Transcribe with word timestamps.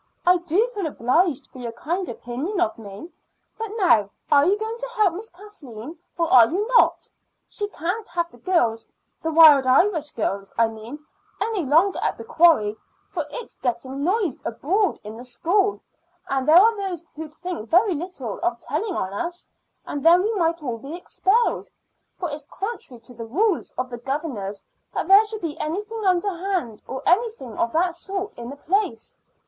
I 0.25 0.37
do 0.37 0.65
feel 0.73 0.87
obliged 0.87 1.45
for 1.45 1.59
your 1.59 1.73
kind 1.73 2.09
opinion 2.09 2.59
of 2.59 2.75
me. 2.79 3.11
But 3.55 3.69
now, 3.77 4.09
are 4.31 4.47
you 4.47 4.57
going 4.57 4.79
to 4.79 4.89
help 4.95 5.13
Miss 5.13 5.29
Kathleen, 5.29 5.95
or 6.17 6.27
are 6.33 6.47
you 6.49 6.67
not? 6.69 7.07
She 7.47 7.67
can't 7.67 8.07
have 8.07 8.31
the 8.31 8.39
girls 8.39 8.87
the 9.21 9.29
Wild 9.31 9.67
Irish 9.67 10.09
Girls, 10.09 10.55
I 10.57 10.69
mean 10.69 11.05
any 11.39 11.63
longer 11.63 11.99
at 12.01 12.17
the 12.17 12.23
quarry, 12.23 12.75
for 13.11 13.25
it's 13.29 13.57
getting 13.57 14.03
noised 14.03 14.41
abroad 14.43 14.99
in 15.03 15.17
the 15.17 15.23
school, 15.23 15.79
and 16.27 16.47
there 16.47 16.57
are 16.59 16.75
those 16.75 17.03
who'd 17.15 17.35
think 17.35 17.69
very 17.69 17.93
little 17.93 18.39
of 18.39 18.59
telling 18.59 18.95
on 18.95 19.13
us; 19.13 19.47
and 19.85 20.03
then 20.03 20.23
we 20.23 20.33
might 20.33 20.63
all 20.63 20.79
be 20.79 20.95
expelled, 20.95 21.69
for 22.17 22.27
it's 22.31 22.45
contrary 22.49 23.01
to 23.01 23.13
the 23.13 23.25
rules 23.27 23.71
of 23.77 23.91
the 23.91 23.99
governors 23.99 24.63
that 24.95 25.07
there 25.07 25.23
should 25.25 25.41
be 25.41 25.59
anything 25.59 26.03
underhand 26.07 26.81
or 26.87 27.03
anything 27.05 27.55
of 27.59 27.71
that 27.73 27.93
sort 27.93 28.35
in 28.39 28.49
the 28.49 28.55
place. 28.57 29.15